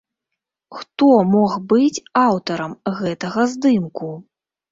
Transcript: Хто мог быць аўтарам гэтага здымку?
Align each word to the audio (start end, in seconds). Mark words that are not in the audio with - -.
Хто 0.77 1.09
мог 1.33 1.51
быць 1.73 2.03
аўтарам 2.23 2.73
гэтага 3.01 3.45
здымку? 3.55 4.09